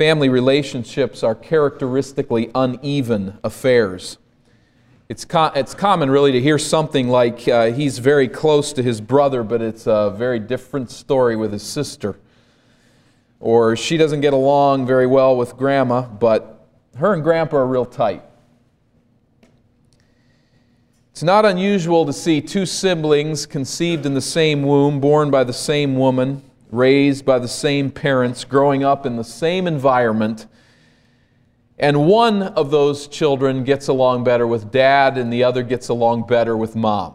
[0.00, 4.16] Family relationships are characteristically uneven affairs.
[5.10, 8.98] It's, co- it's common, really, to hear something like uh, he's very close to his
[8.98, 12.18] brother, but it's a very different story with his sister.
[13.40, 17.84] Or she doesn't get along very well with grandma, but her and grandpa are real
[17.84, 18.22] tight.
[21.10, 25.52] It's not unusual to see two siblings conceived in the same womb, born by the
[25.52, 30.46] same woman, raised by the same parents, growing up in the same environment,
[31.78, 36.26] and one of those children gets along better with dad and the other gets along
[36.26, 37.14] better with mom.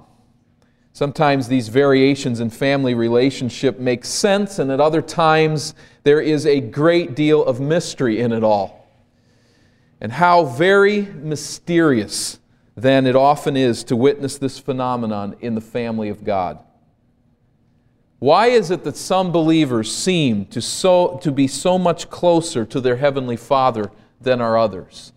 [0.91, 6.61] Sometimes these variations in family relationship make sense, and at other times there is a
[6.61, 8.87] great deal of mystery in it all.
[10.01, 12.39] And how very mysterious
[12.75, 16.63] then it often is to witness this phenomenon in the family of God.
[18.25, 22.81] Why is it that some believers seem to, so, to be so much closer to
[22.81, 25.13] their Heavenly Father than are others?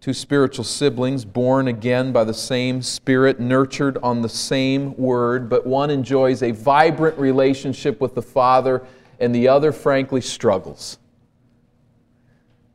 [0.00, 5.66] Two spiritual siblings born again by the same Spirit, nurtured on the same Word, but
[5.66, 8.86] one enjoys a vibrant relationship with the Father
[9.18, 11.00] and the other, frankly, struggles.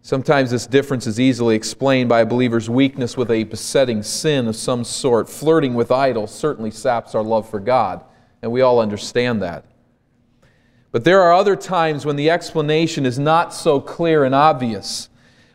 [0.04, 4.56] Sometimes this difference is easily explained by a believer's weakness with a besetting sin of
[4.56, 5.30] some sort.
[5.30, 8.04] Flirting with idols certainly saps our love for God,
[8.42, 9.64] and we all understand that.
[10.92, 15.08] But there are other times when the explanation is not so clear and obvious.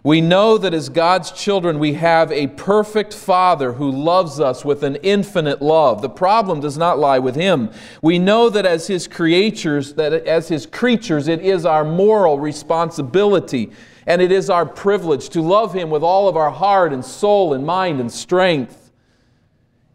[0.04, 4.84] We know that as God's children, we have a perfect Father who loves us with
[4.84, 6.00] an infinite love.
[6.00, 7.72] The problem does not lie with Him.
[8.00, 13.72] We know that as His creatures, that as His creatures, it is our moral responsibility
[14.06, 17.54] and it is our privilege to love Him with all of our heart and soul
[17.54, 18.92] and mind and strength.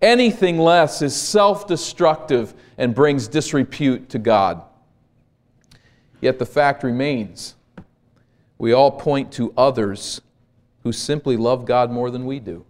[0.01, 4.61] Anything less is self destructive and brings disrepute to God.
[6.19, 7.55] Yet the fact remains
[8.57, 10.21] we all point to others
[10.83, 12.65] who simply love God more than we do.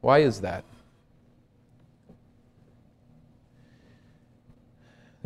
[0.00, 0.64] Why is that?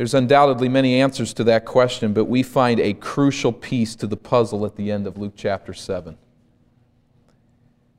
[0.00, 4.16] There's undoubtedly many answers to that question, but we find a crucial piece to the
[4.16, 6.16] puzzle at the end of Luke chapter 7.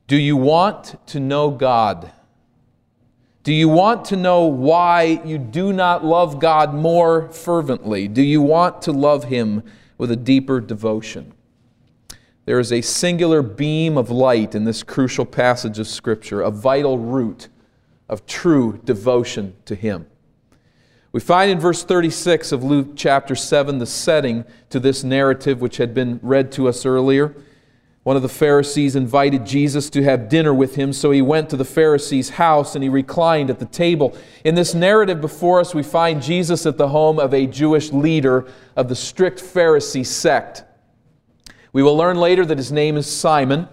[0.08, 2.10] Do you want to know God?
[3.44, 8.08] Do you want to know why you do not love God more fervently?
[8.08, 9.62] Do you want to love Him
[9.96, 11.32] with a deeper devotion?
[12.46, 16.98] There is a singular beam of light in this crucial passage of Scripture, a vital
[16.98, 17.46] root
[18.08, 20.08] of true devotion to Him.
[21.12, 25.76] We find in verse 36 of Luke chapter 7 the setting to this narrative which
[25.76, 27.36] had been read to us earlier.
[28.02, 31.56] One of the Pharisees invited Jesus to have dinner with him, so he went to
[31.56, 34.16] the Pharisee's house and he reclined at the table.
[34.42, 38.50] In this narrative before us, we find Jesus at the home of a Jewish leader
[38.74, 40.64] of the strict Pharisee sect.
[41.74, 43.68] We will learn later that his name is Simon.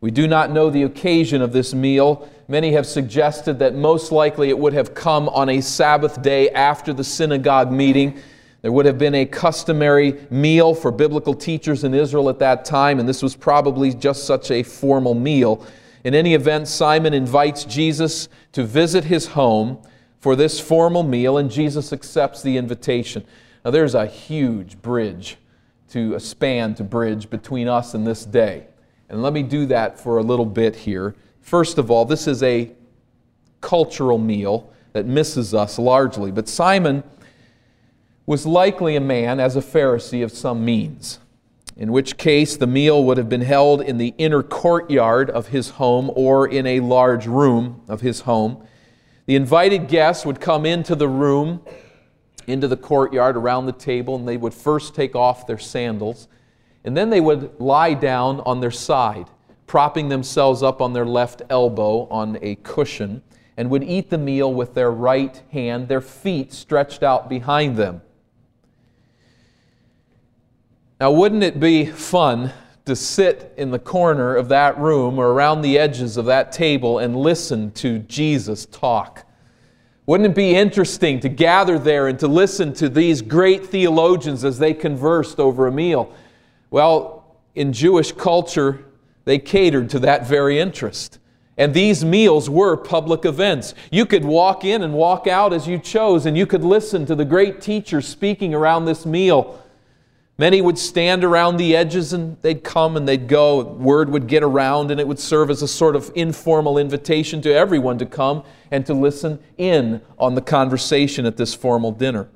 [0.00, 2.28] We do not know the occasion of this meal.
[2.46, 6.92] Many have suggested that most likely it would have come on a Sabbath day after
[6.92, 8.18] the synagogue meeting.
[8.62, 13.00] There would have been a customary meal for biblical teachers in Israel at that time,
[13.00, 15.66] and this was probably just such a formal meal.
[16.04, 19.78] In any event, Simon invites Jesus to visit his home
[20.20, 23.24] for this formal meal, and Jesus accepts the invitation.
[23.64, 25.38] Now, there's a huge bridge
[25.90, 28.68] to a span to bridge between us and this day.
[29.08, 31.14] And let me do that for a little bit here.
[31.40, 32.72] First of all, this is a
[33.60, 36.30] cultural meal that misses us largely.
[36.30, 37.02] But Simon
[38.26, 41.18] was likely a man, as a Pharisee, of some means,
[41.76, 45.70] in which case the meal would have been held in the inner courtyard of his
[45.70, 48.62] home or in a large room of his home.
[49.24, 51.62] The invited guests would come into the room,
[52.46, 56.28] into the courtyard around the table, and they would first take off their sandals,
[56.84, 59.28] and then they would lie down on their side
[59.68, 63.22] propping themselves up on their left elbow on a cushion,
[63.56, 68.00] and would eat the meal with their right hand, their feet stretched out behind them.
[70.98, 72.52] Now, wouldn't it be fun
[72.86, 76.98] to sit in the corner of that room or around the edges of that table
[76.98, 79.26] and listen to Jesus talk?
[80.06, 84.58] Wouldn't it be interesting to gather there and to listen to these great theologians as
[84.58, 86.10] they conversed over a meal?
[86.70, 88.84] Well, in Jewish culture,
[89.24, 91.18] they catered to that very interest.
[91.56, 93.74] And these meals were public events.
[93.90, 97.16] You could walk in and walk out as you chose, and you could listen to
[97.16, 99.60] the great teachers speaking around this meal.
[100.38, 103.64] Many would stand around the edges and they'd come and they'd go.
[103.64, 107.52] Word would get around, and it would serve as a sort of informal invitation to
[107.52, 112.28] everyone to come and to listen in on the conversation at this formal dinner.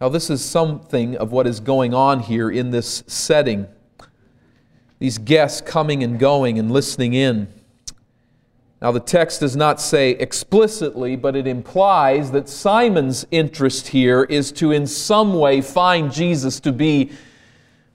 [0.00, 3.66] Now, this is something of what is going on here in this setting.
[4.98, 7.48] These guests coming and going and listening in.
[8.82, 14.52] Now, the text does not say explicitly, but it implies that Simon's interest here is
[14.52, 17.10] to, in some way, find Jesus to be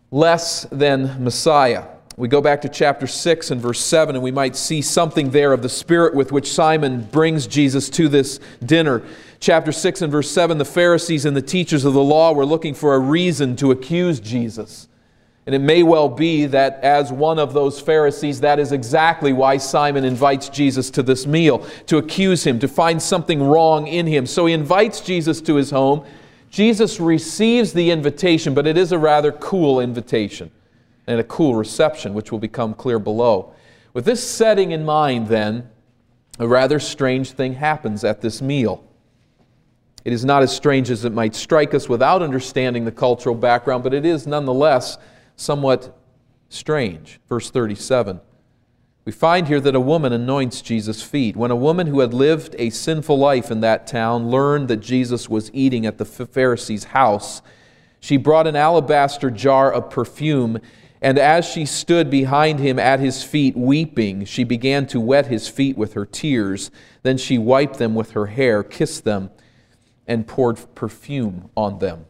[0.09, 1.85] less than Messiah.
[2.17, 5.53] We go back to chapter 6 and verse 7, and we might see something there
[5.53, 9.03] of the spirit with which Simon brings Jesus to this dinner.
[9.41, 12.75] Chapter 6 and verse 7 the Pharisees and the teachers of the law were looking
[12.75, 14.87] for a reason to accuse Jesus.
[15.47, 19.57] And it may well be that, as one of those Pharisees, that is exactly why
[19.57, 24.27] Simon invites Jesus to this meal to accuse him, to find something wrong in him.
[24.27, 26.05] So he invites Jesus to his home.
[26.51, 30.51] Jesus receives the invitation, but it is a rather cool invitation
[31.07, 33.55] and a cool reception, which will become clear below.
[33.93, 35.67] With this setting in mind, then,
[36.37, 38.83] a rather strange thing happens at this meal.
[40.03, 43.83] It is not as strange as it might strike us without understanding the cultural background,
[43.83, 44.97] but it is nonetheless
[45.35, 45.97] somewhat
[46.49, 47.19] strange.
[47.29, 48.19] Verse 37.
[49.03, 51.35] We find here that a woman anoints Jesus' feet.
[51.35, 55.27] When a woman who had lived a sinful life in that town learned that Jesus
[55.27, 57.41] was eating at the Pharisee's house,
[57.99, 60.59] she brought an alabaster jar of perfume,
[61.01, 65.47] and as she stood behind him at his feet weeping, she began to wet his
[65.47, 66.69] feet with her tears.
[67.01, 69.31] Then she wiped them with her hair, kissed them,
[70.11, 72.05] and poured perfume on them.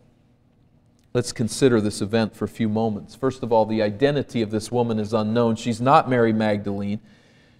[1.13, 3.13] Let's consider this event for a few moments.
[3.13, 5.55] First of all, the identity of this woman is unknown.
[5.55, 6.99] She's not Mary Magdalene.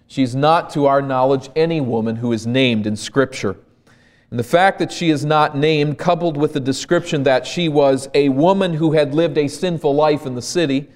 [0.08, 3.56] She's not, to our knowledge, any woman who is named in Scripture.
[4.30, 8.08] And the fact that she is not named, coupled with the description that she was
[8.12, 10.88] a woman who had lived a sinful life in the city,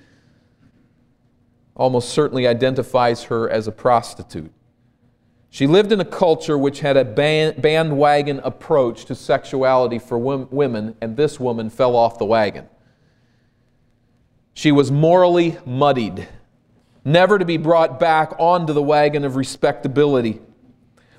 [1.76, 4.50] almost certainly identifies her as a prostitute.
[5.50, 11.16] She lived in a culture which had a bandwagon approach to sexuality for women, and
[11.16, 12.68] this woman fell off the wagon.
[14.52, 16.28] She was morally muddied,
[17.04, 20.40] never to be brought back onto the wagon of respectability.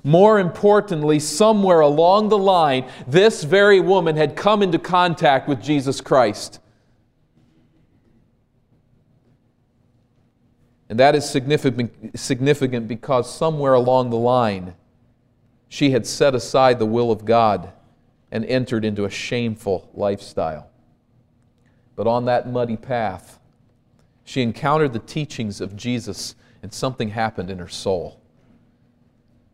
[0.04, 6.00] More importantly, somewhere along the line, this very woman had come into contact with Jesus
[6.00, 6.60] Christ.
[10.90, 14.76] And that is significant, significant because somewhere along the line,
[15.68, 17.72] she had set aside the will of God
[18.32, 20.70] and entered into a shameful lifestyle.
[21.96, 23.40] But on that muddy path,
[24.24, 28.22] she encountered the teachings of Jesus, and something happened in her soul.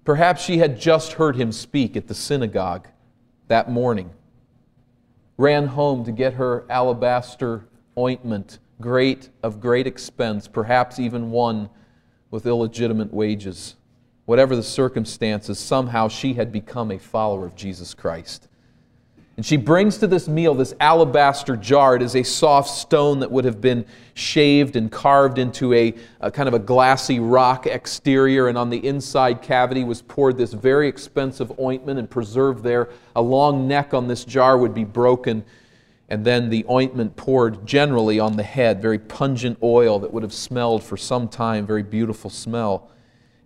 [0.03, 2.88] Perhaps she had just heard him speak at the synagogue
[3.47, 4.09] that morning,
[5.38, 7.65] ran home to get her alabaster
[7.97, 11.69] ointment great of great expense, perhaps even one
[12.31, 13.77] with illegitimate wages.
[14.25, 18.50] Whatever the circumstances, somehow she had become a follower of Jesus Christ.
[19.38, 21.95] And she brings to this meal this alabaster jar.
[21.95, 23.85] It is a soft stone that would have been
[24.15, 28.85] shaved and carved into a, a, kind of a glassy rock exterior, and on the
[28.85, 32.89] inside cavity was poured this very expensive ointment and preserved there.
[33.15, 35.45] A long neck on this jar would be broken
[36.09, 40.33] and then the ointment poured generally on the head, very pungent oil that would have
[40.33, 42.89] smelled for some time, very beautiful smell.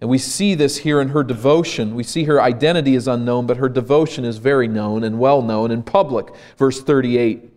[0.01, 1.95] And we see this here in her devotion.
[1.95, 5.72] We see her identity is unknown, but her devotion is very known and well known
[5.72, 6.27] in public.
[6.58, 7.51] Verse 38.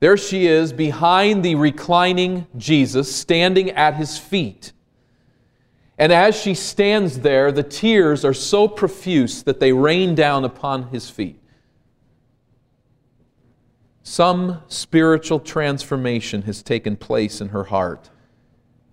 [0.00, 4.72] There she is behind the reclining Jesus, standing at his feet.
[5.98, 10.88] And as she stands there, the tears are so profuse that they rain down upon
[10.90, 11.40] his feet.
[14.08, 18.08] Some spiritual transformation has taken place in her heart.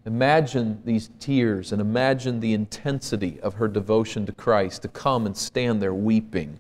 [0.05, 5.36] Imagine these tears and imagine the intensity of her devotion to Christ to come and
[5.36, 6.60] stand there weeping.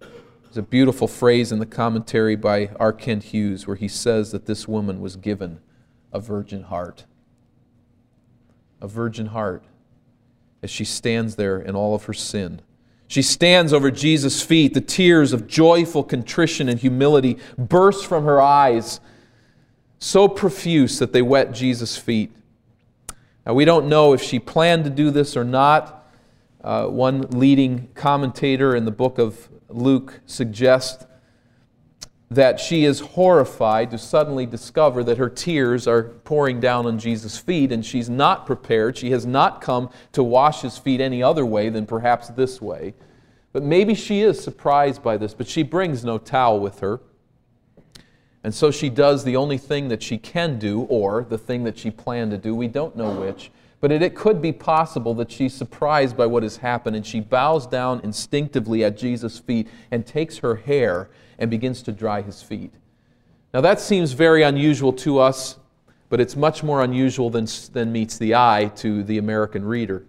[0.00, 2.94] There's a beautiful phrase in the commentary by R.
[2.94, 5.60] Kent Hughes where he says that this woman was given
[6.14, 7.04] a virgin heart.
[8.80, 9.64] A virgin heart
[10.62, 12.62] as she stands there in all of her sin.
[13.14, 14.74] She stands over Jesus' feet.
[14.74, 18.98] The tears of joyful contrition and humility burst from her eyes,
[20.00, 22.32] so profuse that they wet Jesus' feet.
[23.46, 26.10] Now, we don't know if she planned to do this or not.
[26.64, 31.06] Uh, one leading commentator in the book of Luke suggests
[32.34, 37.38] that she is horrified to suddenly discover that her tears are pouring down on Jesus'
[37.38, 38.96] feet, and she's not prepared.
[38.96, 42.94] She has not come to wash his feet any other way than perhaps this way.
[43.52, 47.00] But maybe she is surprised by this, but she brings no towel with her.
[48.42, 51.78] And so she does the only thing that she can do, or the thing that
[51.78, 52.54] she planned to do.
[52.54, 53.50] We don't know which.
[53.80, 57.20] But it, it could be possible that she's surprised by what has happened and she
[57.20, 62.42] bows down instinctively at Jesus' feet and takes her hair and begins to dry his
[62.42, 62.74] feet.
[63.52, 65.58] Now, that seems very unusual to us,
[66.08, 70.04] but it's much more unusual than, than meets the eye to the American reader.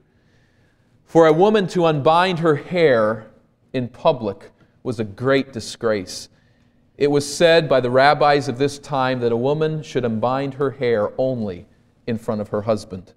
[1.06, 3.28] For a woman to unbind her hair
[3.74, 4.52] in public
[4.84, 6.30] was a great disgrace.
[6.98, 10.72] It was said by the rabbis of this time that a woman should unbind her
[10.72, 11.68] hair only
[12.08, 13.14] in front of her husband.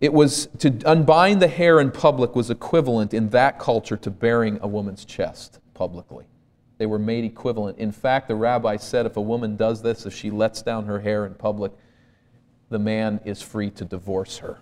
[0.00, 4.58] It was to unbind the hair in public was equivalent in that culture to bearing
[4.62, 6.26] a woman's chest publicly.
[6.80, 7.76] They were made equivalent.
[7.76, 11.00] In fact, the rabbi said if a woman does this, if she lets down her
[11.00, 11.72] hair in public,
[12.70, 14.60] the man is free to divorce her.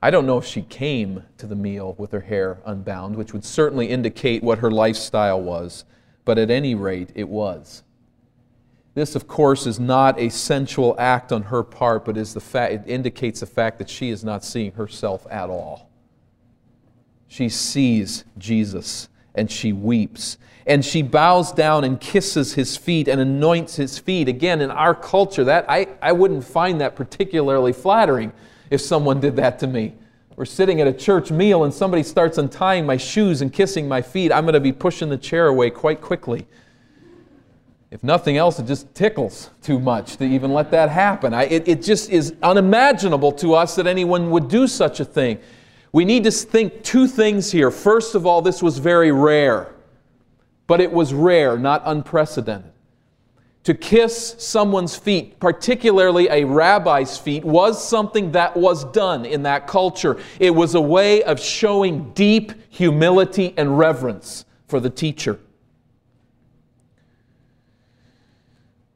[0.00, 3.44] I don't know if she came to the meal with her hair unbound, which would
[3.44, 5.86] certainly indicate what her lifestyle was,
[6.24, 7.82] but at any rate, it was.
[8.94, 12.74] This, of course, is not a sensual act on her part, but is the fa-
[12.74, 15.90] it indicates the fact that she is not seeing herself at all.
[17.26, 20.38] She sees Jesus and she weeps.
[20.66, 24.28] And she bows down and kisses his feet and anoints his feet.
[24.28, 28.32] Again, in our culture, that I, I wouldn't find that particularly flattering
[28.70, 29.94] if someone did that to me.
[30.36, 34.00] We're sitting at a church meal and somebody starts untying my shoes and kissing my
[34.02, 34.32] feet.
[34.32, 36.46] I'm going to be pushing the chair away quite quickly.
[37.90, 41.34] If nothing else, it just tickles too much to even let that happen.
[41.34, 45.38] I, it, it just is unimaginable to us that anyone would do such a thing.
[45.92, 47.70] We need to think two things here.
[47.70, 49.74] First of all, this was very rare,
[50.66, 52.72] but it was rare, not unprecedented.
[53.64, 59.68] To kiss someone's feet, particularly a rabbi's feet, was something that was done in that
[59.68, 60.18] culture.
[60.40, 65.38] It was a way of showing deep humility and reverence for the teacher.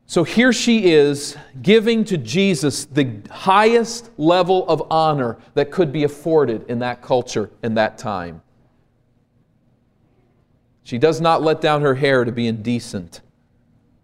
[0.06, 6.04] So here she is giving to Jesus the highest level of honor that could be
[6.04, 8.42] afforded in that culture in that time.
[10.84, 13.20] She does not let down her hair to be indecent,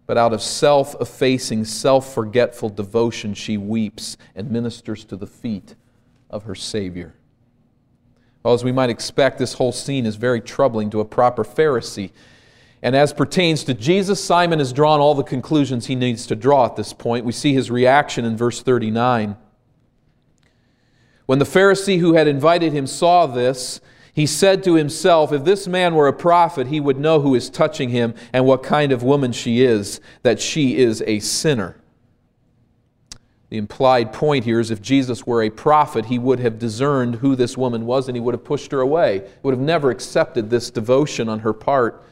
[0.05, 5.75] but out of self effacing, self forgetful devotion, she weeps and ministers to the feet
[6.29, 7.13] of her Savior.
[8.43, 12.11] Well, as we might expect, this whole scene is very troubling to a proper Pharisee.
[12.83, 16.65] And as pertains to Jesus, Simon has drawn all the conclusions he needs to draw
[16.65, 17.25] at this point.
[17.25, 19.37] We see his reaction in verse 39.
[21.25, 23.79] When the Pharisee who had invited him saw this,
[24.11, 27.49] he said to himself, If this man were a prophet, he would know who is
[27.49, 31.77] touching him and what kind of woman she is, that she is a sinner.
[33.49, 37.35] The implied point here is if Jesus were a prophet, he would have discerned who
[37.37, 39.19] this woman was and he would have pushed her away.
[39.19, 42.03] He would have never accepted this devotion on her part.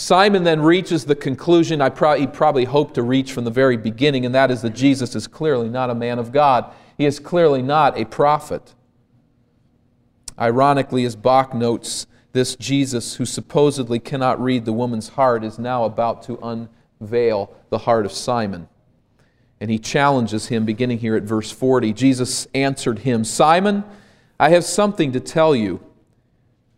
[0.00, 3.76] Simon then reaches the conclusion I pro- he probably hoped to reach from the very
[3.76, 6.72] beginning, and that is that Jesus is clearly not a man of God.
[6.96, 8.76] He is clearly not a prophet.
[10.38, 15.82] Ironically, as Bock notes, this Jesus, who supposedly cannot read the woman's heart, is now
[15.82, 16.38] about to
[17.00, 18.68] unveil the heart of Simon.
[19.60, 21.92] And he challenges him, beginning here at verse 40.
[21.92, 23.82] Jesus answered him, Simon,
[24.38, 25.84] I have something to tell you.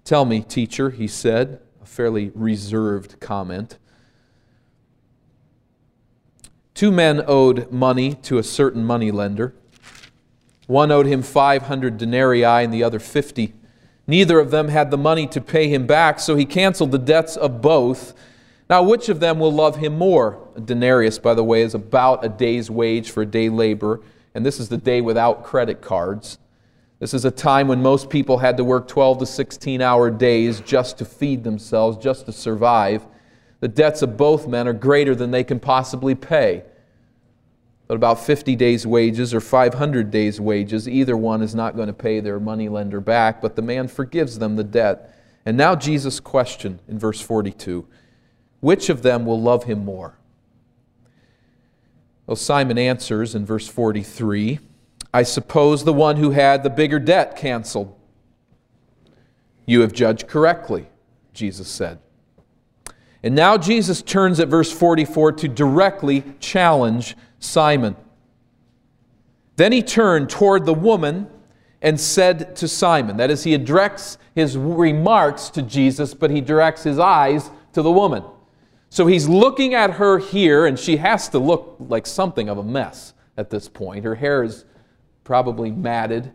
[0.04, 3.76] Tell me, teacher, he said fairly reserved comment.
[6.72, 9.54] Two men owed money to a certain money lender.
[10.68, 13.54] One owed him 500 denarii and the other 50.
[14.06, 17.36] Neither of them had the money to pay him back, so he canceled the debts
[17.36, 18.14] of both.
[18.70, 20.38] Now, which of them will love him more?
[20.54, 24.00] A denarius, by the way, is about a day's wage for a day labor,
[24.32, 26.38] and this is the day without credit cards.
[27.00, 30.60] This is a time when most people had to work 12 to 16 hour days
[30.60, 33.06] just to feed themselves, just to survive.
[33.60, 36.62] The debts of both men are greater than they can possibly pay.
[37.88, 41.94] But about 50 days' wages or 500 days' wages, either one is not going to
[41.94, 45.18] pay their money lender back, but the man forgives them the debt.
[45.46, 47.86] And now Jesus' question in verse 42
[48.60, 50.18] Which of them will love him more?
[52.26, 54.60] Well, Simon answers in verse 43
[55.12, 57.96] I suppose the one who had the bigger debt canceled.
[59.66, 60.88] You have judged correctly,
[61.32, 61.98] Jesus said.
[63.22, 67.96] And now Jesus turns at verse 44 to directly challenge Simon.
[69.56, 71.28] Then he turned toward the woman
[71.82, 76.82] and said to Simon, that is, he directs his remarks to Jesus, but he directs
[76.82, 78.22] his eyes to the woman.
[78.90, 82.62] So he's looking at her here, and she has to look like something of a
[82.62, 84.04] mess at this point.
[84.04, 84.64] Her hair is
[85.24, 86.32] probably matted,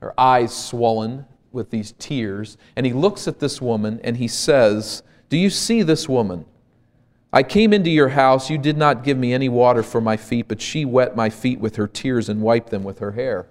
[0.00, 2.56] her eyes swollen with these tears.
[2.76, 6.44] And he looks at this woman and he says, Do you see this woman?
[7.32, 8.48] I came into your house.
[8.48, 11.60] You did not give me any water for my feet, but she wet my feet
[11.60, 13.46] with her tears and wiped them with her hair.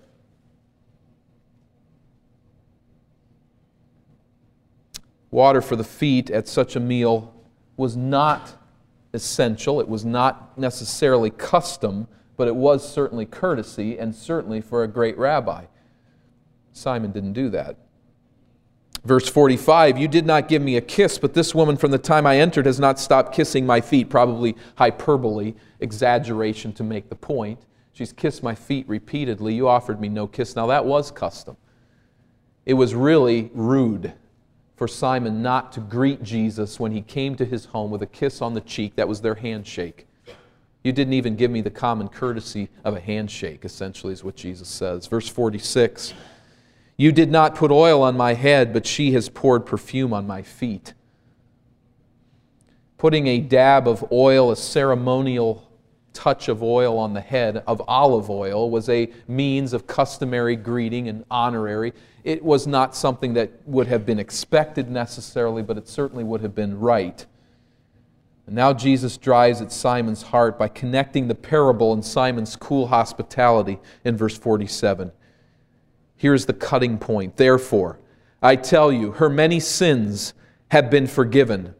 [5.29, 7.33] Water for the feet at such a meal
[7.75, 8.53] was not
[9.13, 9.81] essential.
[9.81, 15.17] It was not necessarily custom, but it was certainly courtesy and certainly for a great
[15.17, 15.65] rabbi.
[16.73, 17.77] Simon didn't do that.
[19.05, 22.25] Verse 45 You did not give me a kiss, but this woman from the time
[22.25, 24.09] I entered has not stopped kissing my feet.
[24.09, 27.59] Probably hyperbole, exaggeration to make the point.
[27.93, 29.53] She's kissed my feet repeatedly.
[29.53, 30.55] You offered me no kiss.
[30.55, 31.55] Now, that was custom.
[32.65, 34.13] It was really rude
[34.75, 38.41] for Simon not to greet Jesus when he came to his home with a kiss
[38.41, 38.95] on the cheek.
[38.95, 40.07] That was their handshake.
[40.85, 44.67] You didn't even give me the common courtesy of a handshake, essentially, is what Jesus
[44.67, 45.07] says.
[45.07, 46.13] Verse 46
[46.95, 50.43] You did not put oil on my head, but she has poured perfume on my
[50.43, 50.93] feet.
[52.99, 55.67] Putting a dab of oil, a ceremonial
[56.13, 61.09] touch of oil on the head of olive oil, was a means of customary greeting
[61.09, 66.23] and honorary it was not something that would have been expected necessarily, but it certainly
[66.23, 67.25] would have been right.
[68.45, 73.79] And now Jesus drives at Simon's heart by connecting the parable and Simon's cool hospitality
[74.03, 75.11] in verse 47.
[76.15, 77.37] Here's the cutting point.
[77.37, 77.99] Therefore,
[78.41, 80.33] I tell you, her many sins
[80.69, 81.73] have been forgiven,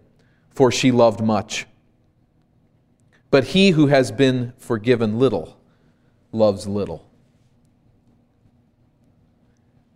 [0.50, 1.68] for she loved much.
[3.30, 5.60] But he who has been forgiven little
[6.32, 7.10] loves little.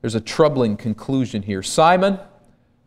[0.01, 1.63] There's a troubling conclusion here.
[1.63, 2.19] Simon,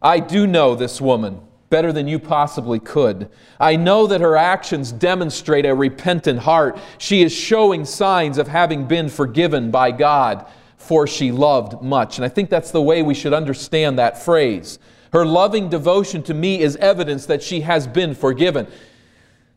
[0.01, 1.41] I do know this woman
[1.73, 3.31] better than you possibly could.
[3.59, 6.79] I know that her actions demonstrate a repentant heart.
[6.99, 10.45] She is showing signs of having been forgiven by God,
[10.77, 12.19] for she loved much.
[12.19, 14.79] And I think that's the way we should understand that phrase.
[15.15, 18.67] Her loving devotion to me is evidence that she has been forgiven.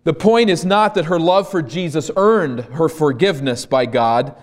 [0.05, 4.35] The point is not that her love for Jesus earned her forgiveness by God.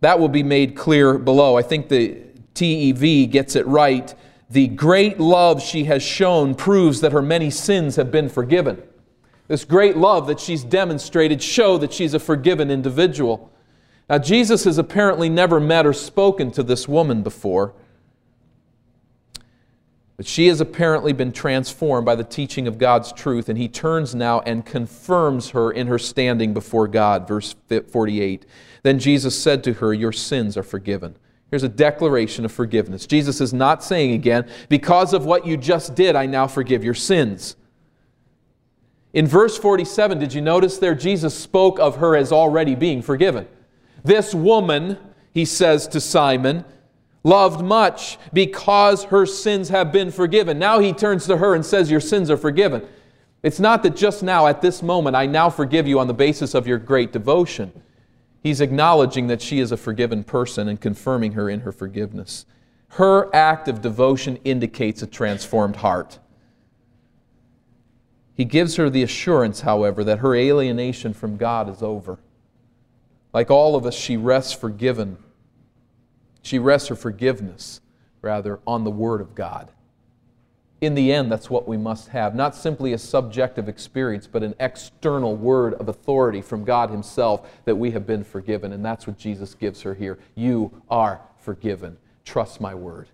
[0.00, 1.58] That will be made clear below.
[1.58, 2.22] I think the
[2.54, 4.14] TEV gets it right.
[4.50, 8.82] The great love she has shown proves that her many sins have been forgiven.
[9.46, 13.50] This great love that she's demonstrated show that she's a forgiven individual.
[14.08, 17.74] Now Jesus has apparently never met or spoken to this woman before.
[20.16, 24.16] But she has apparently been transformed by the teaching of God's truth, and he turns
[24.16, 27.28] now and confirms her in her standing before God.
[27.28, 28.44] Verse 48.
[28.82, 31.14] Then Jesus said to her, Your sins are forgiven.
[31.50, 33.06] Here's a declaration of forgiveness.
[33.06, 36.94] Jesus is not saying again, because of what you just did, I now forgive your
[36.94, 37.56] sins.
[39.14, 43.48] In verse 47, did you notice there Jesus spoke of her as already being forgiven?
[44.04, 44.98] This woman,
[45.32, 46.64] he says to Simon,
[47.24, 50.58] loved much because her sins have been forgiven.
[50.58, 52.86] Now he turns to her and says, Your sins are forgiven.
[53.42, 56.54] It's not that just now, at this moment, I now forgive you on the basis
[56.54, 57.72] of your great devotion.
[58.40, 62.46] He's acknowledging that she is a forgiven person and confirming her in her forgiveness.
[62.90, 66.18] Her act of devotion indicates a transformed heart.
[68.34, 72.18] He gives her the assurance, however, that her alienation from God is over.
[73.32, 75.18] Like all of us, she rests forgiven.
[76.42, 77.80] She rests her forgiveness,
[78.22, 79.72] rather, on the Word of God
[80.80, 82.34] in the end, that's what we must have.
[82.34, 87.74] Not simply a subjective experience, but an external word of authority from God Himself that
[87.74, 88.72] we have been forgiven.
[88.72, 90.18] And that's what Jesus gives her here.
[90.36, 91.96] You are forgiven.
[92.24, 93.08] Trust my word.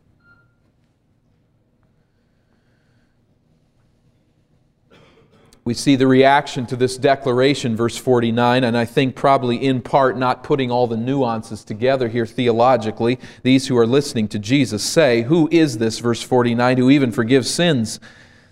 [5.64, 10.18] We see the reaction to this declaration, verse 49, and I think probably in part
[10.18, 13.18] not putting all the nuances together here theologically.
[13.42, 17.48] These who are listening to Jesus say, Who is this, verse 49, who even forgives
[17.48, 17.98] sins?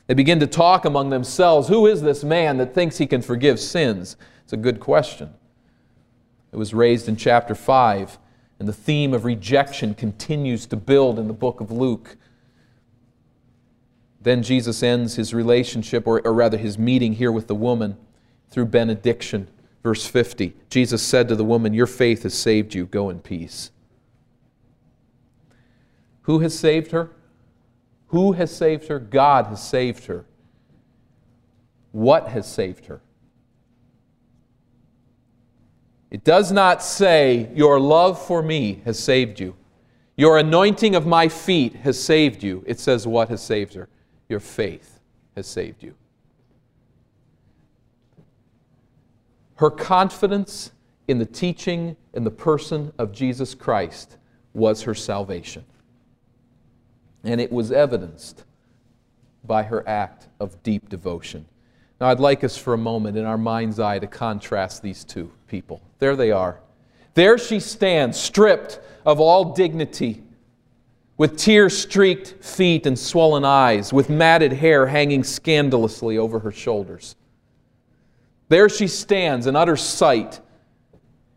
[0.06, 1.68] They begin to talk among themselves.
[1.68, 4.16] Who is this man that thinks he can forgive sins?
[4.44, 5.34] It's a good question.
[6.50, 8.18] It was raised in chapter 5,
[8.58, 12.16] and the theme of rejection continues to build in the book of Luke.
[14.22, 17.96] Then Jesus ends his relationship, or, or rather his meeting here with the woman,
[18.50, 19.48] through benediction.
[19.82, 22.86] Verse 50 Jesus said to the woman, Your faith has saved you.
[22.86, 23.70] Go in peace.
[26.22, 27.10] Who has saved her?
[28.08, 29.00] Who has saved her?
[29.00, 30.24] God has saved her.
[31.90, 33.00] What has saved her?
[36.10, 39.56] It does not say, Your love for me has saved you.
[40.14, 42.62] Your anointing of my feet has saved you.
[42.66, 43.88] It says, What has saved her?
[44.32, 44.98] Your faith
[45.36, 45.94] has saved you.
[49.56, 50.72] Her confidence
[51.06, 54.16] in the teaching and the person of Jesus Christ
[54.54, 55.66] was her salvation.
[57.22, 58.44] And it was evidenced
[59.44, 61.44] by her act of deep devotion.
[62.00, 65.30] Now, I'd like us for a moment in our mind's eye to contrast these two
[65.46, 65.82] people.
[65.98, 66.58] There they are.
[67.12, 70.22] There she stands, stripped of all dignity,
[71.16, 77.16] with tear streaked feet and swollen eyes, with matted hair hanging scandalously over her shoulders.
[78.48, 80.40] There she stands in utter sight,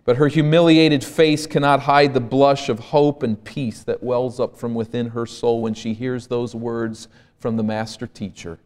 [0.04, 4.58] but her humiliated face cannot hide the blush of hope and peace that wells up
[4.58, 7.08] from within her soul when she hears those words
[7.40, 8.60] from the Master Teacher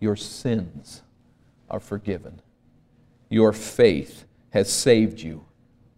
[0.00, 1.02] Your sins
[1.70, 2.40] are forgiven,
[3.28, 5.44] your faith has saved you.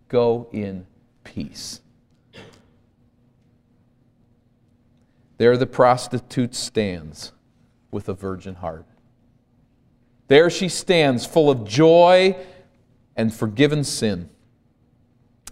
[0.08, 0.86] Go in
[1.24, 1.80] peace.
[5.38, 7.32] There the prostitute stands
[7.90, 8.86] with a virgin heart.
[10.28, 12.36] There she stands, full of joy
[13.16, 14.28] and forgiven sin.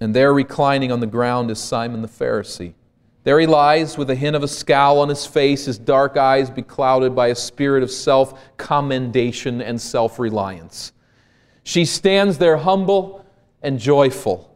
[0.00, 2.74] And there, reclining on the ground, is Simon the Pharisee.
[3.22, 6.50] There he lies with a hint of a scowl on his face, his dark eyes
[6.50, 10.92] beclouded by a spirit of self commendation and self reliance.
[11.62, 13.24] She stands there humble
[13.62, 14.54] and joyful.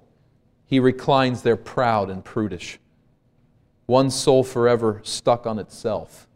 [0.67, 2.79] He reclines there proud and prudish.
[3.89, 6.29] One soul forever stuck on itself,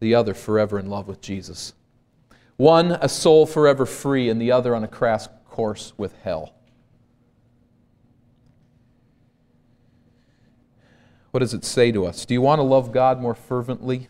[0.00, 1.74] the other forever in love with Jesus.
[2.56, 6.54] One a soul forever free, and the other on a crass course with hell.
[11.30, 12.24] What does it say to us?
[12.24, 14.08] Do you want to love God more fervently?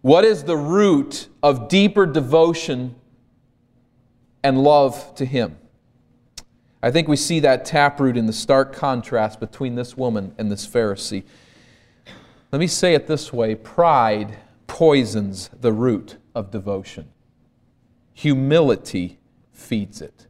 [0.00, 2.96] What is the root of deeper devotion
[4.46, 5.58] and love to Him.
[6.86, 10.64] I think we see that taproot in the stark contrast between this woman and this
[10.64, 11.24] Pharisee.
[12.52, 17.08] Let me say it this way pride poisons the root of devotion,
[18.14, 19.18] humility
[19.52, 20.28] feeds it.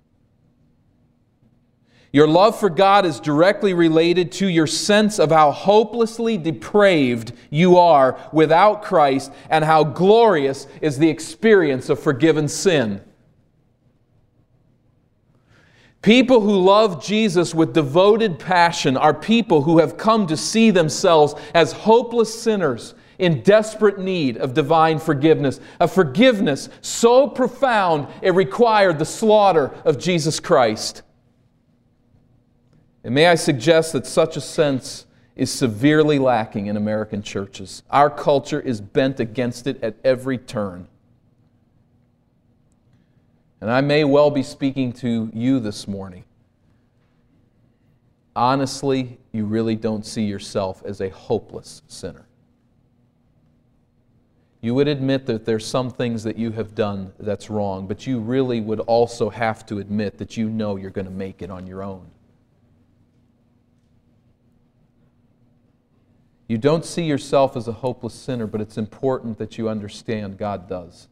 [2.10, 7.76] Your love for God is directly related to your sense of how hopelessly depraved you
[7.76, 13.02] are without Christ and how glorious is the experience of forgiven sin.
[16.06, 21.34] People who love Jesus with devoted passion are people who have come to see themselves
[21.52, 29.00] as hopeless sinners in desperate need of divine forgiveness, a forgiveness so profound it required
[29.00, 31.02] the slaughter of Jesus Christ.
[33.02, 37.82] And may I suggest that such a sense is severely lacking in American churches.
[37.90, 40.86] Our culture is bent against it at every turn.
[43.60, 46.24] And I may well be speaking to you this morning.
[48.34, 52.26] Honestly, you really don't see yourself as a hopeless sinner.
[54.60, 58.18] You would admit that there's some things that you have done that's wrong, but you
[58.18, 61.66] really would also have to admit that you know you're going to make it on
[61.66, 62.10] your own.
[66.48, 70.68] You don't see yourself as a hopeless sinner, but it's important that you understand God
[70.68, 71.08] does.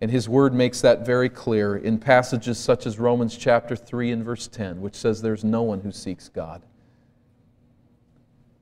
[0.00, 4.24] And his word makes that very clear in passages such as Romans chapter 3 and
[4.24, 6.62] verse 10, which says there's no one who seeks God.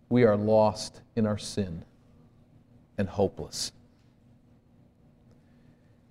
[0.08, 1.84] We are lost in our sin
[2.96, 3.72] and hopeless.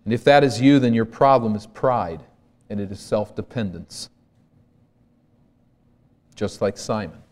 [0.03, 2.21] And if that is you, then your problem is pride
[2.69, 4.09] and it is self dependence.
[6.35, 7.23] Just like Simon.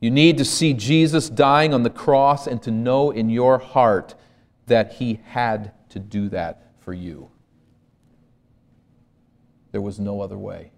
[0.00, 4.14] You need to see Jesus dying on the cross and to know in your heart
[4.66, 7.28] that he had to do that for you.
[9.72, 10.70] There was no other way.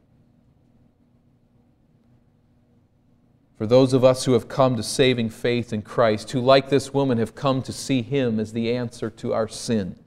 [3.58, 6.94] For those of us who have come to saving faith in Christ, who, like this
[6.94, 9.98] woman, have come to see Him as the answer to our sin,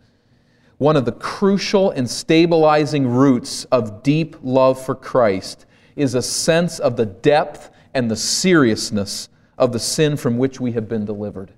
[0.79, 6.79] one of the crucial and stabilizing roots of deep love for Christ is a sense
[6.79, 11.51] of the depth and the seriousness of the sin from which we have been delivered.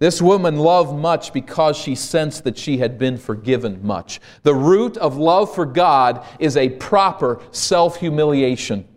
[0.00, 4.18] This woman loved much because she sensed that she had been forgiven much.
[4.42, 8.88] The root of love for God is a proper self humiliation.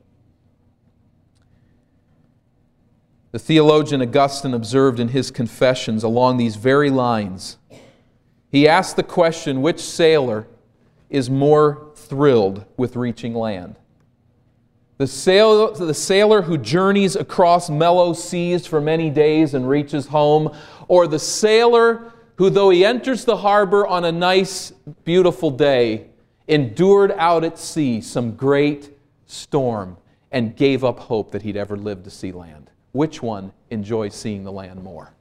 [3.34, 7.58] The theologian Augustine observed in his Confessions along these very lines.
[8.50, 10.48] He asked the question which sailor
[11.10, 13.76] is more thrilled with reaching land?
[15.00, 20.56] The sailor, the sailor who journeys across mellow seas for many days and reaches home,
[20.88, 24.72] or the sailor who, though he enters the harbor on a nice,
[25.04, 26.08] beautiful day,
[26.48, 29.98] endured out at sea some great storm
[30.32, 32.69] and gave up hope that he'd ever live to see land.
[32.91, 35.13] Which one enjoys seeing the land more?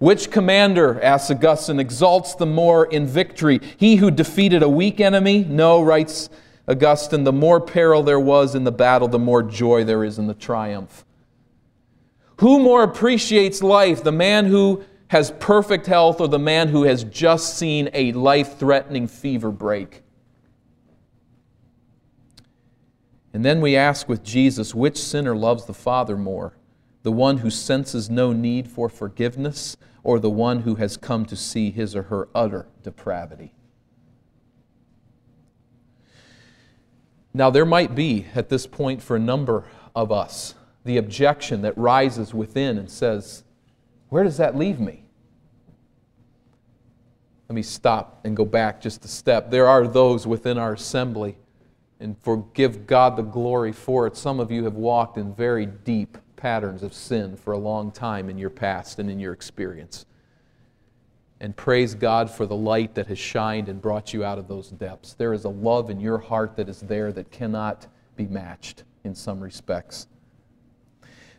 [0.00, 3.60] Which commander, asks Augustine, exalts the more in victory?
[3.76, 5.44] He who defeated a weak enemy?
[5.44, 6.28] No, writes
[6.66, 10.26] Augustine, the more peril there was in the battle, the more joy there is in
[10.26, 11.04] the triumph.
[12.38, 17.04] Who more appreciates life, the man who has perfect health or the man who has
[17.04, 20.02] just seen a life threatening fever break?
[23.32, 26.56] And then we ask with Jesus, which sinner loves the Father more?
[27.02, 31.36] The one who senses no need for forgiveness or the one who has come to
[31.36, 33.52] see his or her utter depravity?
[37.32, 41.76] Now, there might be at this point for a number of us the objection that
[41.76, 43.44] rises within and says,
[44.08, 45.04] Where does that leave me?
[47.48, 49.50] Let me stop and go back just a step.
[49.50, 51.36] There are those within our assembly,
[52.00, 54.16] and forgive God the glory for it.
[54.16, 58.28] Some of you have walked in very deep patterns of sin for a long time
[58.28, 60.04] in your past and in your experience.
[61.40, 64.70] And praise God for the light that has shined and brought you out of those
[64.70, 65.14] depths.
[65.14, 69.14] There is a love in your heart that is there that cannot be matched in
[69.14, 70.06] some respects.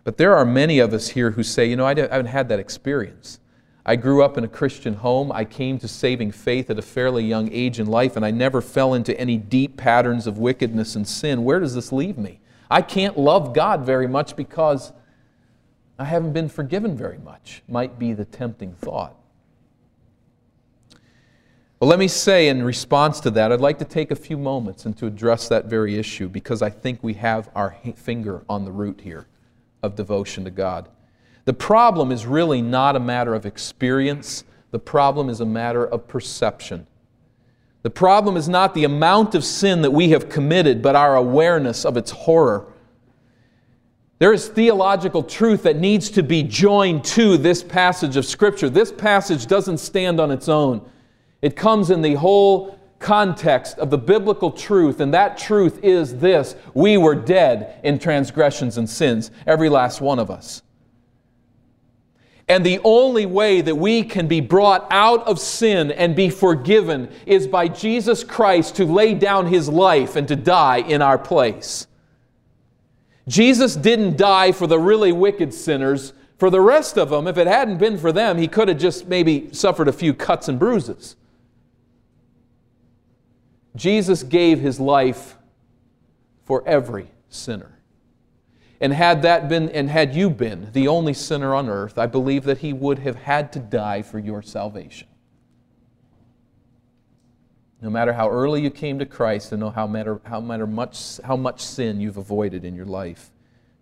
[0.06, 2.60] But there are many of us here who say, you know, I haven't had that
[2.60, 3.40] experience.
[3.88, 5.32] I grew up in a Christian home.
[5.32, 8.62] I came to saving faith at a fairly young age in life, and I never
[8.62, 11.44] fell into any deep patterns of wickedness and sin.
[11.44, 12.40] Where does this leave me?
[12.70, 14.94] I can't love God very much because
[15.98, 19.16] I haven't been forgiven very much, might be the tempting thought.
[21.80, 24.86] Well, let me say in response to that, I'd like to take a few moments
[24.86, 28.72] and to address that very issue because I think we have our finger on the
[28.72, 29.26] root here
[29.86, 30.90] of devotion to God.
[31.46, 36.08] The problem is really not a matter of experience, the problem is a matter of
[36.08, 36.88] perception.
[37.84, 41.86] The problem is not the amount of sin that we have committed, but our awareness
[41.86, 42.66] of its horror.
[44.18, 48.70] There is theological truth that needs to be joined to this passage of Scripture.
[48.70, 50.82] This passage doesn't stand on its own,
[51.44, 56.56] it comes in the whole context of the biblical truth, and that truth is this
[56.74, 60.62] we were dead in transgressions and sins, every last one of us.
[62.48, 67.10] And the only way that we can be brought out of sin and be forgiven
[67.26, 71.88] is by Jesus Christ to lay down his life and to die in our place.
[73.28, 76.14] Jesus didn't die for the really wicked sinners.
[76.38, 79.08] For the rest of them, if it hadn't been for them, he could have just
[79.08, 81.16] maybe suffered a few cuts and bruises.
[83.76, 85.36] Jesus gave his life
[86.46, 87.80] for every sinner.
[88.80, 92.44] And had that been, and had you been the only sinner on earth, I believe
[92.44, 95.08] that he would have had to die for your salvation.
[97.82, 101.36] No matter how early you came to Christ and no matter, how matter much, how
[101.36, 103.32] much sin you've avoided in your life,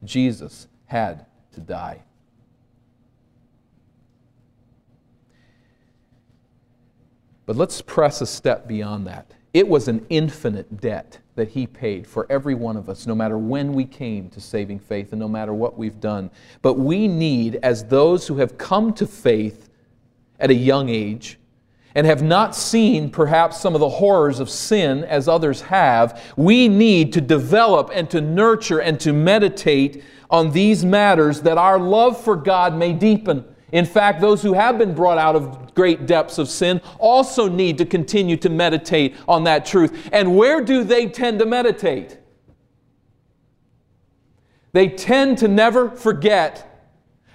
[0.04, 2.04] Jesus had to die.
[7.46, 9.32] But let's press a step beyond that.
[9.54, 13.38] It was an infinite debt that He paid for every one of us, no matter
[13.38, 16.32] when we came to saving faith and no matter what we've done.
[16.62, 19.70] But we need, as those who have come to faith
[20.40, 21.40] at a young age,
[21.96, 26.68] and have not seen perhaps some of the horrors of sin as others have, we
[26.68, 32.20] need to develop and to nurture and to meditate on these matters that our love
[32.20, 33.46] for God may deepen.
[33.74, 37.80] In fact, those who have been brought out of great depths of sin also need
[37.80, 40.10] to continue to meditate on that truth.
[40.14, 42.20] And where do they tend to meditate?
[44.74, 46.88] They tend to never forget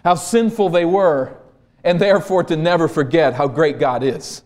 [0.04, 1.36] how sinful they were,
[1.82, 4.42] and therefore to never forget how great God is.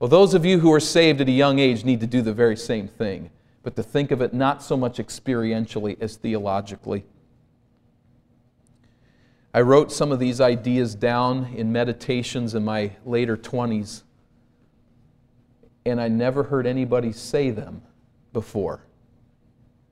[0.00, 2.32] Well, those of you who are saved at a young age need to do the
[2.32, 3.30] very same thing,
[3.62, 7.04] but to think of it not so much experientially as theologically.
[9.52, 14.02] I wrote some of these ideas down in meditations in my later 20s,
[15.84, 17.82] and I never heard anybody say them
[18.32, 18.84] before.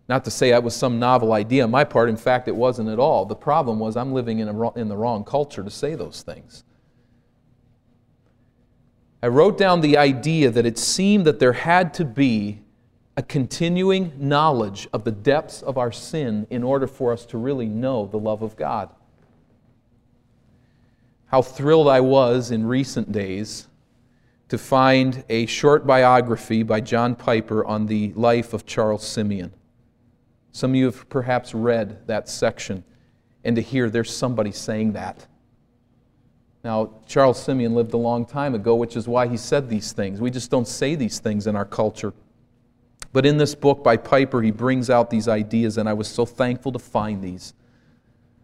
[0.08, 2.08] Not to say that was some novel idea on my part.
[2.08, 3.26] In fact, it wasn't at all.
[3.26, 6.62] The problem was I'm living in, a, in the wrong culture to say those things.
[9.20, 12.60] I wrote down the idea that it seemed that there had to be
[13.16, 17.66] a continuing knowledge of the depths of our sin in order for us to really
[17.66, 18.90] know the love of God
[21.28, 23.68] how thrilled I was in recent days
[24.48, 29.52] to find a short biography by John Piper on the life of Charles Simeon.
[30.52, 32.82] Some of you have perhaps read that section,
[33.44, 35.26] and to hear there's somebody saying that.
[36.64, 40.20] Now, Charles Simeon lived a long time ago, which is why he said these things.
[40.20, 42.14] We just don't say these things in our culture.
[43.12, 46.24] But in this book by Piper, he brings out these ideas, and I was so
[46.24, 47.52] thankful to find these.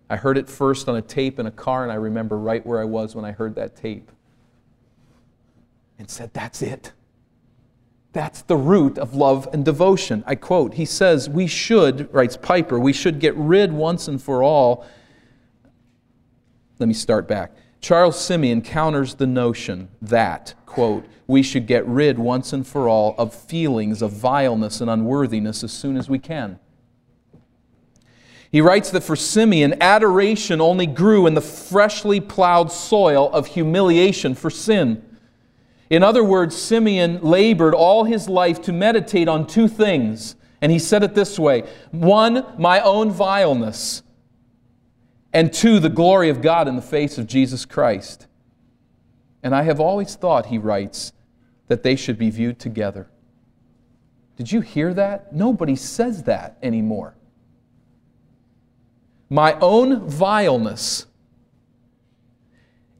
[0.09, 2.81] I heard it first on a tape in a car, and I remember right where
[2.81, 4.11] I was when I heard that tape.
[5.99, 6.93] And said, That's it.
[8.12, 10.23] That's the root of love and devotion.
[10.27, 14.43] I quote, he says, We should, writes Piper, we should get rid once and for
[14.43, 14.87] all
[16.79, 17.53] let me start back.
[17.81, 23.14] Charles Simeon counters the notion that, quote, we should get rid once and for all
[23.17, 26.59] of feelings of vileness and unworthiness as soon as we can.
[28.55, 34.37] He writes that for Simeon, adoration only grew in the freshly plowed soil of humiliation
[34.37, 35.05] for sin.
[35.90, 40.37] In other words, Simeon labored all his life to meditate on two things.
[40.61, 44.05] And he said it this way one, my own vileness,
[45.33, 48.29] and two, the glory of God in the face of Jesus Christ.
[49.43, 51.12] And I have always thought, he writes,
[51.67, 53.11] that they should be viewed together.
[54.37, 55.33] Did you hear that?
[55.33, 57.17] Nobody says that anymore.
[59.35, 61.07] My own vileness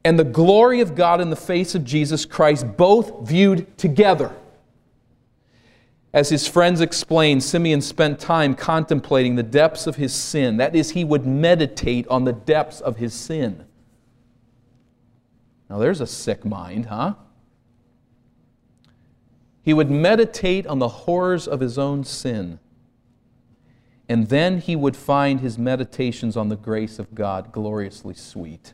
[0.03, 4.35] and the glory of God in the face of Jesus Christ, both viewed together.
[6.13, 10.57] As his friends explained, Simeon spent time contemplating the depths of his sin.
[10.57, 13.63] That is, he would meditate on the depths of his sin.
[15.69, 17.13] Now, there's a sick mind, huh?
[19.63, 22.59] He would meditate on the horrors of his own sin.
[24.07, 28.73] And then he would find his meditations on the grace of God gloriously sweet.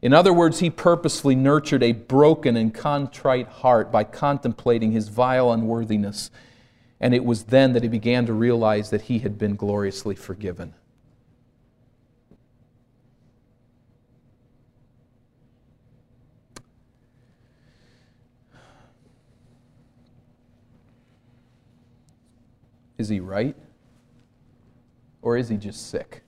[0.00, 5.52] In other words, he purposely nurtured a broken and contrite heart by contemplating his vile
[5.52, 6.30] unworthiness.
[7.00, 10.74] And it was then that he began to realize that he had been gloriously forgiven.
[22.98, 23.56] Is he right?
[25.22, 26.22] Or is he just sick?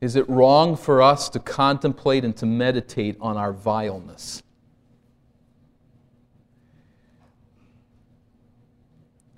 [0.00, 4.42] Is it wrong for us to contemplate and to meditate on our vileness?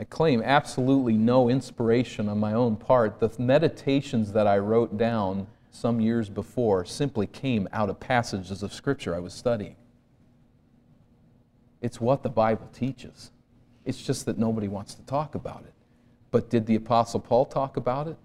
[0.00, 3.20] I claim absolutely no inspiration on my own part.
[3.20, 8.72] The meditations that I wrote down some years before simply came out of passages of
[8.72, 9.76] Scripture I was studying.
[11.80, 13.30] It's what the Bible teaches.
[13.84, 15.72] It's just that nobody wants to talk about it.
[16.30, 18.16] But did the Apostle Paul talk about it?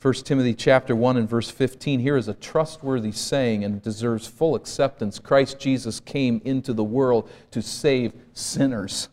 [0.00, 4.54] 1 Timothy chapter 1 and verse 15 here is a trustworthy saying and deserves full
[4.54, 5.18] acceptance.
[5.18, 9.08] Christ Jesus came into the world to save sinners,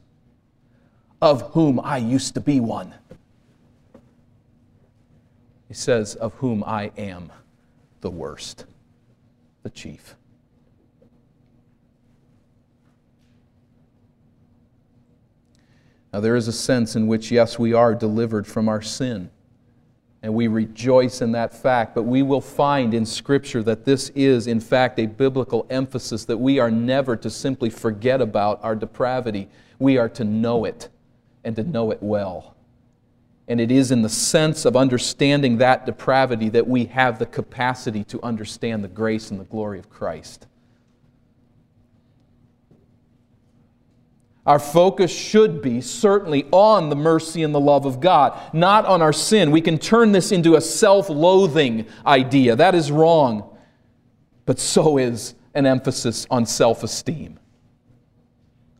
[1.22, 2.94] of whom I used to be one.
[5.70, 7.32] He says, of whom I am
[8.02, 8.66] the worst,
[9.64, 10.16] the chief.
[16.14, 19.30] Now, there is a sense in which, yes, we are delivered from our sin
[20.24, 21.96] and we rejoice in that fact.
[21.96, 26.38] But we will find in Scripture that this is, in fact, a biblical emphasis that
[26.38, 29.48] we are never to simply forget about our depravity.
[29.80, 30.90] We are to know it
[31.44, 32.56] and to know it well.
[33.48, 38.04] And it is in the sense of understanding that depravity that we have the capacity
[38.06, 40.46] to understand the grace and the glory of Christ.
[44.46, 49.02] Our focus should be certainly on the mercy and the love of God, not on
[49.02, 49.52] our sin.
[49.52, 52.56] We can turn this into a self loathing idea.
[52.56, 53.56] That is wrong.
[54.46, 57.40] But so is an emphasis on self esteem.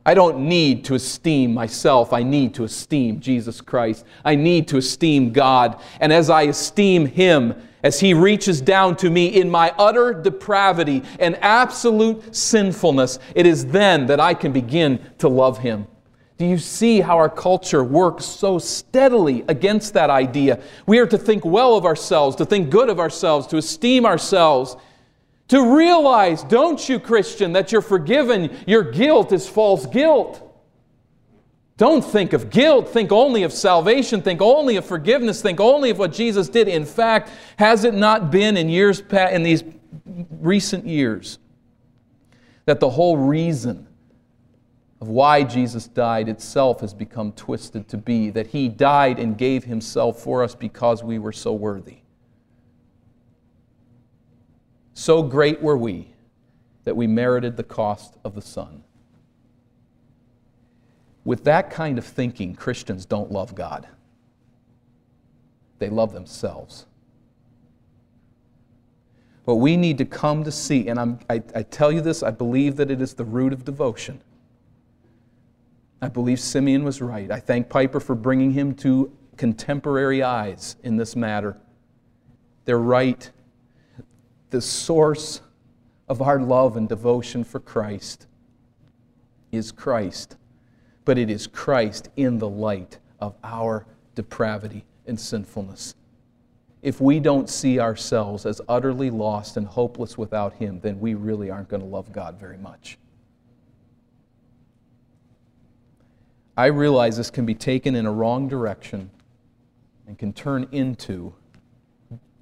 [0.04, 2.12] I don't need to esteem myself.
[2.12, 4.04] I need to esteem Jesus Christ.
[4.26, 5.80] I need to esteem God.
[6.00, 11.04] And as I esteem Him, as He reaches down to me in my utter depravity
[11.20, 15.88] and absolute sinfulness, it is then that I can begin to love Him.
[16.38, 20.60] Do you see how our culture works so steadily against that idea?
[20.88, 24.76] We are to think well of ourselves, to think good of ourselves, to esteem ourselves,
[25.50, 30.51] to realize, don't you, Christian, that you're forgiven, your guilt is false guilt.
[31.82, 32.90] Don't think of guilt.
[32.90, 34.22] Think only of salvation.
[34.22, 35.42] Think only of forgiveness.
[35.42, 36.68] Think only of what Jesus did.
[36.68, 39.64] In fact, has it not been in years past, in these
[40.06, 41.40] recent years
[42.66, 43.88] that the whole reason
[45.02, 49.64] of why Jesus died itself has become twisted to be that he died and gave
[49.64, 51.98] himself for us because we were so worthy.
[54.94, 56.14] So great were we
[56.84, 58.84] that we merited the cost of the Son.
[61.24, 63.88] With that kind of thinking, Christians don't love God,
[65.80, 66.86] they love themselves.
[69.44, 72.30] But we need to come to see, and I'm, I, I tell you this, I
[72.30, 74.22] believe that it is the root of devotion.
[76.00, 77.30] I believe Simeon was right.
[77.30, 81.58] I thank Piper for bringing him to contemporary eyes in this matter.
[82.66, 83.30] They're right.
[84.52, 85.42] The source
[86.08, 88.28] of our love and devotion for Christ
[89.52, 90.38] is Christ
[91.06, 93.86] but it is Christ in the light of our
[94.16, 95.96] depravity and sinfulness.
[96.82, 101.52] if we don't see ourselves as utterly lost and hopeless without Him, then we really
[101.52, 102.98] aren't going to love God very much.
[106.58, 109.12] I realize this can be taken in a wrong direction
[110.08, 111.34] and can turn into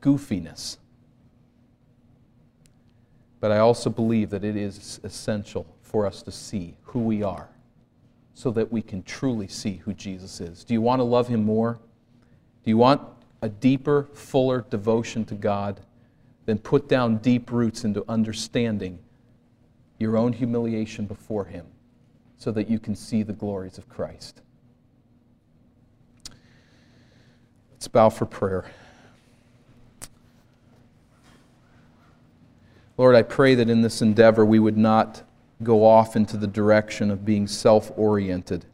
[0.02, 0.78] goofiness.
[3.42, 7.50] But I also believe that it is essential for us to see who we are
[8.40, 10.64] so that we can truly see who Jesus is.
[10.64, 11.78] Do you want to love Him more?
[12.64, 13.02] Do you want
[13.42, 15.82] a deeper, fuller devotion to God?
[16.46, 18.98] Then put down deep roots into understanding
[19.98, 21.66] your own humiliation before Him
[22.38, 24.40] so that you can see the glories of Christ.
[27.74, 28.72] Let's bow for prayer.
[32.98, 35.24] Lord, I pray that in this endeavor we would not
[35.62, 38.66] go off into the direction of being self oriented,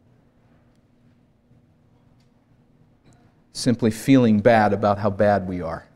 [3.52, 5.86] simply feeling bad about how bad we are.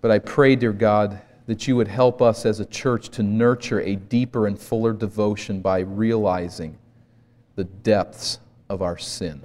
[0.00, 3.80] But I pray, dear God, that you would help us as a church to nurture
[3.80, 6.78] a deeper and fuller devotion by realizing
[7.56, 9.42] the depths of our sin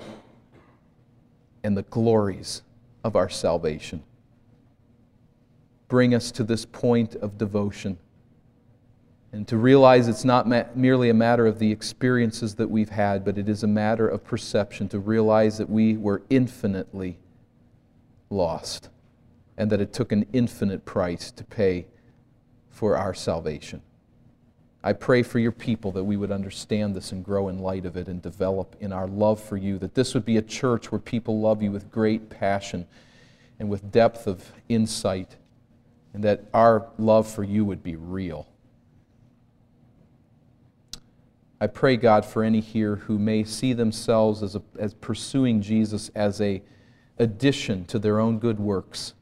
[1.64, 2.62] and the glories
[3.04, 4.04] of our salvation
[5.88, 7.98] bring us to this point of devotion.
[9.32, 13.26] And to realize it's not ma- merely a matter of the experiences that we've had,
[13.26, 17.18] but it is a matter of perception, to realize that we were infinitely
[18.30, 18.90] lost
[19.58, 21.86] and that it took an infinite price to pay
[22.70, 23.82] for our salvation.
[24.84, 27.98] I pray for your people that we would understand this and grow in light of
[27.98, 31.00] it and develop in our love for you, that this would be a church where
[31.00, 32.86] people love you with great passion
[33.60, 35.38] and with depth of insight
[36.16, 38.48] and that our love for you would be real.
[41.60, 46.10] I pray, God, for any here who may see themselves as, a, as pursuing Jesus
[46.16, 46.62] as a
[47.20, 49.14] addition to their own good works,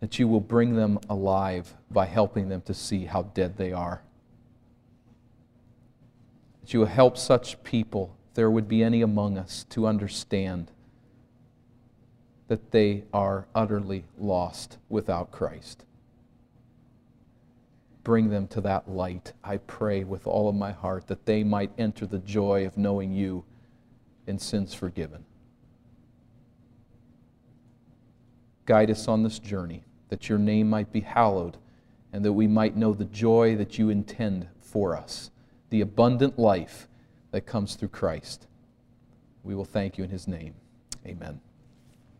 [0.00, 4.02] that you will bring them alive by helping them to see how dead they are.
[6.62, 10.71] That you will help such people, if there would be any among us, to understand
[12.48, 15.84] that they are utterly lost without Christ.
[18.04, 21.70] Bring them to that light, I pray with all of my heart, that they might
[21.78, 23.44] enter the joy of knowing you
[24.26, 25.24] and sins forgiven.
[28.66, 31.58] Guide us on this journey, that your name might be hallowed,
[32.12, 35.30] and that we might know the joy that you intend for us,
[35.70, 36.88] the abundant life
[37.30, 38.46] that comes through Christ.
[39.44, 40.54] We will thank you in his name.
[41.06, 41.40] Amen.